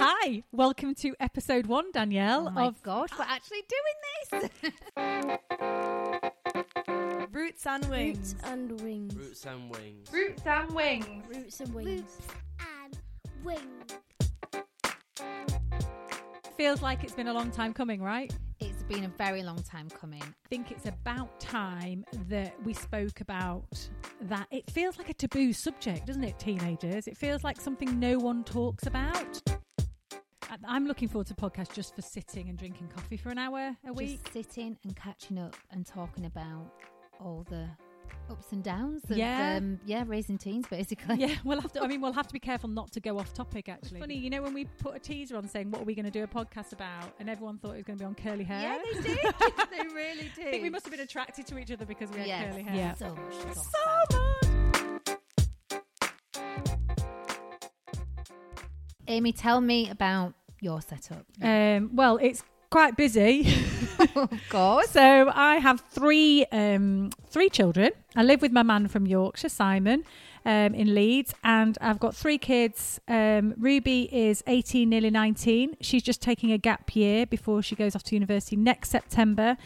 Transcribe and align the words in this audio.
Hi, 0.00 0.44
welcome 0.52 0.94
to 0.96 1.14
episode 1.18 1.66
one, 1.66 1.90
Danielle. 1.90 2.46
Oh 2.46 2.50
my 2.50 2.66
of 2.66 2.80
gosh, 2.84 3.08
we're 3.18 3.24
actually 3.24 3.62
doing 3.68 3.96
this. 4.40 4.50
Roots 7.32 7.66
and 7.66 7.84
wings. 7.90 8.36
Roots 8.38 8.44
and 8.44 8.80
wings. 8.80 9.14
Roots 9.16 9.44
and 9.44 9.70
wings. 9.70 10.08
Roots 10.12 10.46
and 10.46 10.70
wings. 10.72 11.24
Roots 11.28 11.60
and 11.60 11.74
wings. 11.74 12.18
and 12.60 12.96
wings. 13.44 13.98
feels 16.56 16.80
like 16.80 17.02
it's 17.02 17.14
been 17.14 17.28
a 17.28 17.34
long 17.34 17.50
time 17.50 17.72
coming, 17.72 18.00
right? 18.00 18.32
it's 18.60 18.82
been 18.84 19.04
a 19.04 19.08
very 19.08 19.42
long 19.42 19.62
time 19.62 19.88
coming. 19.88 20.22
I 20.22 20.48
think 20.48 20.70
it's 20.70 20.86
about 20.86 21.40
time 21.40 22.04
that 22.28 22.54
we 22.64 22.72
spoke 22.72 23.20
about 23.20 23.88
that. 24.22 24.46
It 24.50 24.70
feels 24.70 24.98
like 24.98 25.10
a 25.10 25.14
taboo 25.14 25.52
subject, 25.52 26.06
doesn't 26.06 26.24
it, 26.24 26.38
teenagers? 26.38 27.06
It 27.06 27.16
feels 27.16 27.44
like 27.44 27.60
something 27.60 27.98
no 27.98 28.18
one 28.18 28.44
talks 28.44 28.86
about. 28.86 29.40
I- 30.64 30.74
I'm 30.76 30.86
looking 30.86 31.08
forward 31.08 31.26
to 31.28 31.34
podcast 31.34 31.72
just 31.74 31.94
for 31.94 32.02
sitting 32.02 32.48
and 32.48 32.58
drinking 32.58 32.88
coffee 32.94 33.16
for 33.16 33.30
an 33.30 33.38
hour 33.38 33.76
a 33.86 33.92
week. 33.92 34.22
Just 34.32 34.52
sitting 34.52 34.76
and 34.84 34.96
catching 34.96 35.38
up 35.38 35.56
and 35.70 35.84
talking 35.86 36.26
about 36.26 36.72
all 37.20 37.44
the 37.48 37.68
ups 38.30 38.52
and 38.52 38.62
downs 38.62 39.02
of 39.10 39.16
Yeah. 39.16 39.56
um, 39.56 39.80
yeah, 39.86 40.04
raising 40.06 40.36
teens 40.38 40.66
basically. 40.68 41.16
Yeah, 41.16 41.34
we'll 41.44 41.60
have 41.60 41.72
to. 41.72 41.82
I 41.82 41.86
mean, 41.88 42.00
we'll 42.00 42.12
have 42.12 42.26
to 42.28 42.32
be 42.32 42.38
careful 42.40 42.68
not 42.68 42.90
to 42.92 43.00
go 43.00 43.18
off 43.18 43.32
topic. 43.34 43.68
Actually, 43.68 44.00
funny, 44.00 44.16
you 44.16 44.30
know, 44.30 44.42
when 44.42 44.54
we 44.54 44.64
put 44.80 44.94
a 44.96 44.98
teaser 44.98 45.36
on 45.36 45.48
saying 45.48 45.70
what 45.70 45.80
are 45.82 45.84
we 45.84 45.94
going 45.94 46.04
to 46.04 46.10
do 46.10 46.22
a 46.22 46.26
podcast 46.26 46.72
about, 46.72 47.12
and 47.20 47.28
everyone 47.30 47.58
thought 47.58 47.72
it 47.72 47.76
was 47.76 47.84
going 47.84 47.98
to 47.98 48.02
be 48.02 48.06
on 48.06 48.14
curly 48.14 48.44
hair. 48.44 48.60
Yeah, 48.62 48.78
they 48.94 49.02
did. 49.08 49.18
they 49.70 49.94
really 49.94 50.30
did. 50.36 50.46
I 50.46 50.50
think 50.50 50.62
we 50.62 50.70
must 50.70 50.84
have 50.84 50.92
been 50.92 51.00
attracted 51.00 51.46
to 51.46 51.58
each 51.58 51.70
other 51.70 51.86
because 51.86 52.10
we 52.10 52.18
had 52.18 52.26
yes, 52.28 52.50
curly 52.50 52.62
hair. 52.62 52.76
Yeah, 52.76 52.94
so 52.94 53.14
much. 53.14 53.34
so 53.54 54.18
much. 54.18 55.18
Amy, 59.10 59.32
tell 59.32 59.60
me 59.62 59.88
about 59.88 60.34
your 60.60 60.80
setup. 60.82 61.24
Um, 61.42 61.90
well, 61.94 62.18
it's 62.18 62.42
quite 62.70 62.96
busy. 62.96 63.52
of 64.14 64.30
course. 64.50 64.90
so 64.90 65.30
I 65.34 65.56
have 65.56 65.80
three 65.90 66.44
um, 66.52 67.10
three 67.28 67.48
children. 67.48 67.90
I 68.16 68.22
live 68.22 68.42
with 68.42 68.52
my 68.52 68.62
man 68.62 68.88
from 68.88 69.06
Yorkshire, 69.06 69.48
Simon, 69.48 70.04
um, 70.44 70.74
in 70.74 70.94
Leeds, 70.94 71.34
and 71.44 71.78
I've 71.80 71.98
got 71.98 72.14
three 72.14 72.38
kids. 72.38 73.00
Um, 73.08 73.54
Ruby 73.58 74.08
is 74.12 74.42
eighteen, 74.46 74.90
nearly 74.90 75.10
nineteen. 75.10 75.76
She's 75.80 76.02
just 76.02 76.20
taking 76.20 76.52
a 76.52 76.58
gap 76.58 76.94
year 76.94 77.26
before 77.26 77.62
she 77.62 77.74
goes 77.74 77.94
off 77.96 78.02
to 78.04 78.14
university 78.14 78.56
next 78.56 78.90
September. 78.90 79.56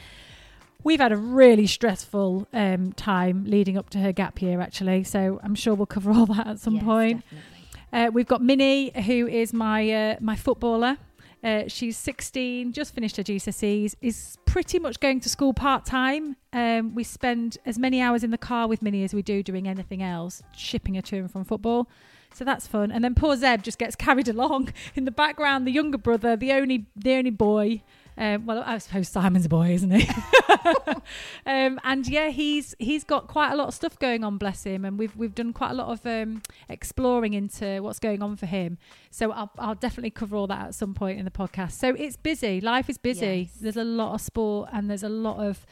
We've 0.85 0.99
had 0.99 1.13
a 1.13 1.17
really 1.17 1.69
stressful 1.69 2.49
um, 2.53 2.93
time 2.95 3.45
leading 3.47 3.79
up 3.79 3.89
to 3.91 3.99
her 3.99 4.11
gap 4.13 4.43
year, 4.43 4.61
actually. 4.61 5.05
So 5.05 5.39
I'm 5.45 5.55
sure 5.55 5.75
we'll 5.75 5.87
cover 5.87 6.11
all 6.11 6.27
that 6.27 6.47
at 6.49 6.59
some 6.59 6.75
Yes, 6.75 6.85
point. 6.85 7.23
definitely. 7.23 7.62
Uh, 7.93 8.11
we've 8.13 8.27
got 8.27 8.43
Minnie, 8.43 8.91
who 9.03 9.27
is 9.27 9.53
my 9.53 9.91
uh, 9.91 10.17
my 10.21 10.37
footballer. 10.37 10.99
Uh, 11.45 11.65
she's 11.67 11.97
16, 11.97 12.73
just 12.73 12.95
finished 12.95 13.17
her 13.17 13.23
GCSEs, 13.25 13.97
is 14.01 14.39
pretty 14.45 14.79
much 14.79 15.01
going 15.01 15.19
to 15.19 15.29
school 15.29 15.53
part 15.53 15.85
time. 15.85 16.37
Um, 16.53 16.95
we 16.95 17.03
spend 17.03 17.59
as 17.67 17.81
many 17.81 18.01
hours 18.01 18.23
in 18.23 18.31
the 18.31 18.39
car 18.39 18.69
with 18.69 18.81
Minnie 18.81 19.03
as 19.03 19.13
we 19.13 19.23
do 19.23 19.43
doing 19.43 19.67
anything 19.67 20.05
else, 20.05 20.41
shipping 20.57 20.95
her 20.95 21.03
to 21.03 21.17
and 21.17 21.31
from 21.31 21.45
football. 21.45 21.89
So 22.33 22.45
that's 22.45 22.69
fun. 22.69 22.93
And 22.93 23.03
then 23.03 23.17
poor 23.17 23.37
Zeb 23.37 23.63
just 23.63 23.79
gets 23.79 23.97
carried 24.07 24.29
along 24.29 24.73
in 24.95 25.05
the 25.05 25.11
background. 25.11 25.67
The 25.67 25.73
younger 25.73 25.99
brother, 25.99 26.37
the 26.37 26.53
only 26.53 26.87
the 26.95 27.15
only 27.15 27.31
boy. 27.31 27.83
Um, 28.17 28.47
well, 28.47 28.63
I 28.65 28.79
suppose 28.79 29.09
Simon's 29.09 29.47
a 29.47 29.49
boy, 29.49 29.71
isn't 29.71 29.91
he? 29.91 30.09
um, 31.47 31.81
and 31.85 32.07
yeah, 32.09 32.29
he's 32.29 32.75
he's 32.79 33.05
got 33.05 33.27
quite 33.27 33.53
a 33.53 33.57
lot 33.57 33.69
of 33.69 33.75
stuff 33.75 33.99
going 33.99 34.25
on, 34.25 34.39
bless 34.39 34.65
him. 34.65 34.85
And 34.85 34.99
we've 34.99 35.15
we've 35.17 35.35
done 35.35 35.53
quite 35.53 35.71
a 35.71 35.75
lot 35.75 35.89
of 35.89 36.05
um, 36.07 36.43
exploring 36.69 37.35
into 37.35 37.83
what's 37.83 37.99
going 37.99 38.23
on 38.23 38.37
for 38.37 38.47
him. 38.47 38.79
So 39.11 39.33
I'll 39.33 39.51
I'll 39.59 39.75
definitely 39.75 40.11
cover 40.11 40.37
all 40.37 40.47
that 40.49 40.67
at 40.69 40.75
some 40.75 40.95
point 40.95 41.19
in 41.19 41.25
the 41.25 41.31
podcast. 41.31 41.73
So 41.73 41.91
it's 41.91 42.17
busy. 42.17 42.61
Life 42.61 42.89
is 42.91 42.99
busy. 42.99 43.51
Yes. 43.51 43.61
There's 43.61 43.77
a 43.77 43.85
lot 43.85 44.15
of 44.15 44.21
sport 44.21 44.69
and 44.73 44.89
there's 44.89 45.03
a 45.03 45.09
lot 45.09 45.39
of 45.39 45.67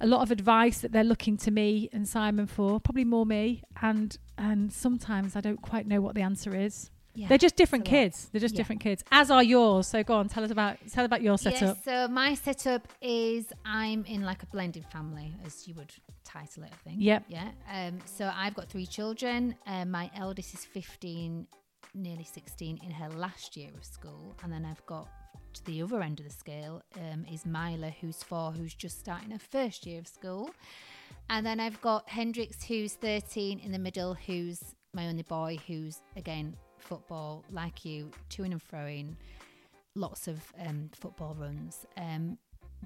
a 0.00 0.06
lot 0.06 0.22
of 0.22 0.30
advice 0.30 0.78
that 0.78 0.92
they're 0.92 1.04
looking 1.04 1.36
to 1.36 1.50
me 1.50 1.88
and 1.92 2.08
Simon 2.08 2.46
for, 2.46 2.78
probably 2.80 3.04
more 3.04 3.26
me. 3.26 3.62
And 3.82 4.16
and 4.36 4.72
sometimes 4.72 5.36
I 5.36 5.40
don't 5.40 5.62
quite 5.62 5.86
know 5.86 6.00
what 6.00 6.14
the 6.14 6.22
answer 6.22 6.54
is. 6.54 6.90
Yeah, 7.18 7.28
They're 7.28 7.38
just 7.38 7.56
different 7.56 7.84
it's 7.86 7.92
a 7.92 7.94
lot. 7.96 8.00
kids. 8.04 8.28
They're 8.30 8.40
just 8.40 8.54
Yeah. 8.54 8.58
different 8.58 8.80
kids. 8.80 9.02
As 9.10 9.30
are 9.30 9.42
yours. 9.42 9.86
So 9.88 10.02
go 10.04 10.14
on, 10.16 10.28
tell 10.28 10.44
us 10.44 10.50
about 10.50 10.78
tell 10.92 11.04
about 11.04 11.20
your 11.22 11.36
setup. 11.36 11.76
Yes, 11.76 11.84
so 11.84 12.06
my 12.08 12.34
setup 12.34 12.86
is 13.02 13.52
I'm 13.64 14.04
in 14.04 14.22
like 14.22 14.42
a 14.42 14.46
blended 14.46 14.84
family, 14.86 15.34
as 15.44 15.66
you 15.66 15.74
would 15.74 15.92
title 16.24 16.62
it, 16.62 16.70
I 16.72 16.76
think. 16.88 16.96
Yep. 17.00 17.24
Yeah. 17.28 17.50
Um, 17.72 17.98
so 18.04 18.30
I've 18.34 18.54
got 18.54 18.68
three 18.68 18.86
children. 18.86 19.56
Um, 19.66 19.90
my 19.90 20.10
eldest 20.14 20.54
is 20.54 20.64
15, 20.64 21.46
nearly 21.94 22.24
16 22.24 22.78
in 22.84 22.90
her 22.92 23.08
last 23.10 23.56
year 23.56 23.70
of 23.76 23.84
school. 23.84 24.36
And 24.44 24.52
then 24.52 24.64
I've 24.64 24.84
got 24.86 25.08
to 25.54 25.64
the 25.64 25.82
other 25.82 26.02
end 26.02 26.20
of 26.20 26.26
the 26.26 26.32
scale 26.32 26.82
um, 26.96 27.24
is 27.32 27.44
Mila, 27.46 27.90
who's 28.00 28.22
four, 28.22 28.52
who's 28.52 28.74
just 28.74 29.00
starting 29.00 29.30
her 29.32 29.38
first 29.38 29.86
year 29.86 29.98
of 29.98 30.06
school. 30.06 30.50
And 31.30 31.44
then 31.44 31.58
I've 31.58 31.80
got 31.80 32.08
Hendrix, 32.08 32.62
who's 32.62 32.92
13 32.94 33.58
in 33.58 33.72
the 33.72 33.78
middle, 33.78 34.14
who's 34.14 34.60
my 34.94 35.06
only 35.08 35.22
boy, 35.22 35.58
who's 35.66 36.00
again 36.16 36.54
football, 36.80 37.44
like 37.50 37.84
you, 37.84 38.10
to 38.30 38.44
and 38.44 38.62
throwing, 38.62 39.16
lots 39.94 40.28
of 40.28 40.40
um, 40.66 40.90
football 40.92 41.36
runs. 41.38 41.86
Um, 41.96 42.38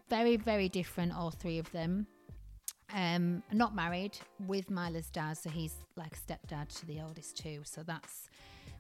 very, 0.09 0.37
very 0.37 0.69
different, 0.69 1.13
all 1.13 1.31
three 1.31 1.59
of 1.59 1.71
them. 1.73 2.07
Um, 2.95 3.43
not 3.53 3.75
married 3.75 4.19
with 4.47 4.71
Mila's 4.71 5.09
dad, 5.11 5.39
so 5.39 5.49
he's 5.49 5.75
like 5.97 6.15
a 6.15 6.33
stepdad 6.33 6.69
to 6.81 6.87
the 6.87 7.01
oldest 7.01 7.37
two. 7.37 7.61
So 7.65 7.83
that's 7.83 8.29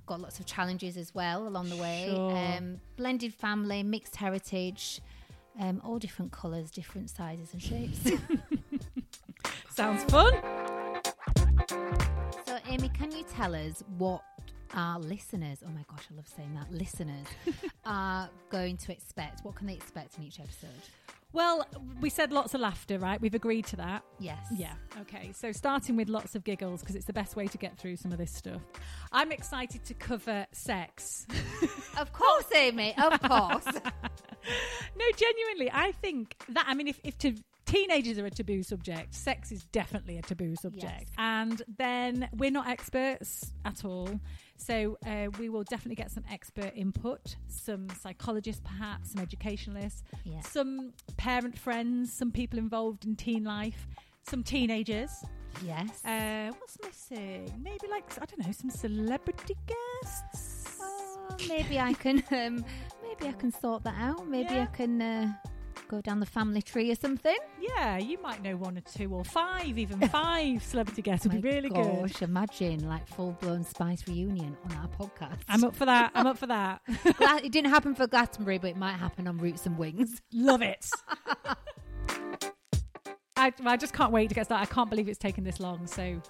got 0.06 0.20
lots 0.20 0.38
of 0.38 0.46
challenges 0.46 0.96
as 0.96 1.14
well 1.14 1.46
along 1.46 1.70
the 1.70 1.76
way. 1.76 2.10
Sure. 2.14 2.36
Um, 2.36 2.80
blended 2.96 3.32
family, 3.32 3.82
mixed 3.82 4.16
heritage, 4.16 5.00
um, 5.58 5.80
all 5.84 5.98
different 5.98 6.32
colours, 6.32 6.70
different 6.70 7.10
sizes 7.10 7.52
and 7.52 7.62
shapes. 7.62 8.10
Sounds 9.70 10.04
fun. 10.04 10.32
so, 12.46 12.58
Amy, 12.68 12.90
can 12.90 13.10
you 13.12 13.24
tell 13.24 13.54
us 13.54 13.82
what 13.96 14.22
our 14.74 14.98
listeners, 14.98 15.58
oh 15.66 15.70
my 15.70 15.84
gosh, 15.88 16.04
I 16.10 16.16
love 16.16 16.28
saying 16.28 16.54
that, 16.54 16.70
listeners, 16.72 17.26
are 17.84 18.28
going 18.50 18.76
to 18.78 18.92
expect? 18.92 19.44
What 19.44 19.54
can 19.54 19.66
they 19.66 19.74
expect 19.74 20.16
in 20.18 20.24
each 20.24 20.40
episode? 20.40 20.70
Well, 21.34 21.66
we 22.02 22.10
said 22.10 22.30
lots 22.30 22.52
of 22.52 22.60
laughter, 22.60 22.98
right? 22.98 23.18
We've 23.18 23.34
agreed 23.34 23.64
to 23.68 23.76
that. 23.76 24.02
Yes. 24.18 24.38
Yeah. 24.54 24.74
Okay. 25.00 25.32
So 25.32 25.50
starting 25.50 25.96
with 25.96 26.10
lots 26.10 26.34
of 26.34 26.44
giggles 26.44 26.80
because 26.80 26.94
it's 26.94 27.06
the 27.06 27.14
best 27.14 27.36
way 27.36 27.46
to 27.46 27.56
get 27.56 27.78
through 27.78 27.96
some 27.96 28.12
of 28.12 28.18
this 28.18 28.30
stuff. 28.30 28.60
I'm 29.12 29.32
excited 29.32 29.82
to 29.86 29.94
cover 29.94 30.46
sex. 30.52 31.26
Of 31.98 32.10
course, 32.14 32.46
Amy, 32.54 32.94
of 32.96 33.20
course. 33.22 33.66
no, 33.66 35.04
genuinely, 35.14 35.70
I 35.70 35.92
think 35.92 36.34
that. 36.48 36.64
I 36.66 36.72
mean, 36.72 36.88
if 36.88 36.98
if 37.04 37.18
to, 37.18 37.34
teenagers 37.72 38.18
are 38.18 38.26
a 38.26 38.30
taboo 38.30 38.62
subject, 38.62 39.14
sex 39.14 39.50
is 39.52 39.64
definitely 39.66 40.18
a 40.18 40.22
taboo 40.22 40.54
subject. 40.56 40.84
Yes. 41.08 41.08
And 41.18 41.62
then 41.78 42.28
we're 42.36 42.50
not 42.50 42.68
experts 42.68 43.52
at 43.64 43.84
all, 43.84 44.20
so 44.56 44.98
uh, 45.06 45.28
we 45.38 45.48
will 45.48 45.64
definitely 45.64 45.96
get 45.96 46.10
some 46.10 46.24
expert 46.30 46.72
input, 46.76 47.36
some 47.48 47.88
psychologists, 48.00 48.62
perhaps, 48.64 49.12
some 49.12 49.22
educationalists, 49.22 50.02
Yes. 50.24 50.48
some 50.50 50.92
parent 51.16 51.58
friends, 51.58 52.12
some 52.12 52.30
people 52.30 52.58
involved 52.58 53.04
in 53.04 53.16
teen 53.16 53.44
life, 53.44 53.86
some 54.24 54.42
teenagers. 54.42 55.10
Yes. 55.64 56.04
Uh, 56.04 56.50
what's 56.58 56.78
missing? 56.82 57.52
Maybe 57.62 57.86
like 57.90 58.04
I 58.20 58.24
don't 58.24 58.44
know, 58.46 58.52
some 58.52 58.70
celebrity 58.70 59.56
guests. 59.66 60.78
Oh, 60.80 61.36
maybe 61.48 61.78
I 61.78 61.92
can 61.92 62.22
um, 62.30 62.64
maybe 63.02 63.28
I 63.28 63.32
can 63.32 63.52
sort 63.52 63.84
that 63.84 63.94
out. 63.98 64.26
Maybe 64.26 64.54
Yeah. 64.54 64.62
I 64.62 64.76
can 64.76 65.02
uh, 65.02 65.32
go 65.92 66.00
down 66.00 66.20
the 66.20 66.26
family 66.26 66.62
tree 66.62 66.90
or 66.90 66.94
something. 66.94 67.36
Yeah, 67.60 67.98
you 67.98 68.18
might 68.22 68.42
know 68.42 68.56
one 68.56 68.78
or 68.78 68.80
two 68.80 69.12
or 69.14 69.24
five, 69.24 69.78
even 69.78 70.00
five 70.08 70.62
celebrity 70.62 71.02
guests 71.02 71.26
would 71.26 71.42
be 71.42 71.50
really 71.50 71.68
good. 71.68 71.84
gosh, 71.84 72.22
imagine 72.22 72.88
like 72.88 73.06
full 73.06 73.32
blown 73.40 73.62
Spice 73.62 74.08
reunion 74.08 74.56
on 74.64 74.72
our 74.78 74.88
podcast. 74.88 75.40
I'm 75.48 75.62
up 75.64 75.76
for 75.76 75.84
that. 75.84 76.12
I'm 76.14 76.26
up 76.26 76.38
for 76.38 76.46
that. 76.46 76.80
It 77.42 77.52
didn't 77.52 77.70
happen 77.70 77.94
for 77.94 78.06
Glastonbury, 78.06 78.58
but 78.58 78.70
it 78.70 78.76
might 78.76 78.94
happen 78.94 79.26
on 79.26 79.36
Roots 79.36 79.66
and 79.66 79.76
Wings. 79.76 80.22
Love 80.32 80.62
it. 80.62 80.86
I, 83.36 83.52
I 83.64 83.76
just 83.76 83.92
can't 83.92 84.12
wait 84.12 84.28
to 84.28 84.34
get 84.34 84.46
started. 84.46 84.70
I 84.70 84.72
can't 84.72 84.88
believe 84.88 85.08
it's 85.08 85.18
taken 85.18 85.44
this 85.44 85.60
long. 85.60 85.86
So, 85.86 86.22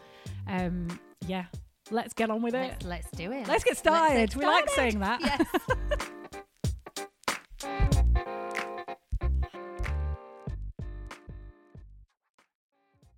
um, 0.48 0.88
yeah, 1.26 1.44
let's 1.90 2.14
get 2.14 2.30
on 2.30 2.42
with 2.42 2.54
it. 2.54 2.82
Let's, 2.82 2.84
let's 2.84 3.10
do 3.12 3.30
it. 3.30 3.46
Let's 3.46 3.64
get 3.64 3.76
started. 3.76 4.34
we 4.34 4.44
like 4.44 4.70
saying 4.70 4.98
that. 5.00 5.20
Yes. 5.20 6.08